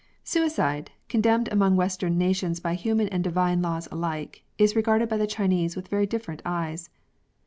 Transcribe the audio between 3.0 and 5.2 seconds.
and divine laws alike, js regarded by